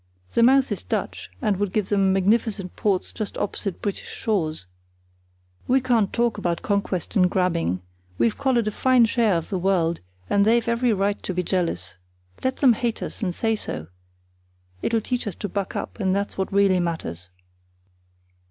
The 0.33 0.41
mouth 0.41 0.71
is 0.71 0.81
Dutch, 0.81 1.29
and 1.43 1.57
would 1.57 1.71
give 1.71 1.89
them 1.89 2.11
magnificent 2.11 2.75
ports 2.75 3.13
just 3.13 3.37
opposite 3.37 3.83
British 3.83 4.09
shores. 4.09 4.65
We 5.67 5.79
can't 5.79 6.11
talk 6.11 6.39
about 6.39 6.63
conquest 6.63 7.15
and 7.15 7.29
grabbing. 7.29 7.81
We've 8.17 8.35
collared 8.35 8.67
a 8.67 8.71
fine 8.71 9.05
share 9.05 9.35
of 9.35 9.49
the 9.49 9.59
world, 9.59 9.99
and 10.27 10.43
they've 10.43 10.67
every 10.67 10.91
right 10.91 11.21
to 11.21 11.35
be 11.35 11.43
jealous. 11.43 11.97
Let 12.43 12.55
them 12.57 12.73
hate 12.73 13.03
us, 13.03 13.21
and 13.21 13.31
say 13.31 13.55
so; 13.55 13.89
it'll 14.81 15.01
teach 15.01 15.27
us 15.27 15.35
to 15.35 15.47
buck 15.47 15.75
up; 15.75 15.99
and 15.99 16.15
that's 16.15 16.35
what 16.35 16.51
really 16.51 16.79
matters." 16.79 17.29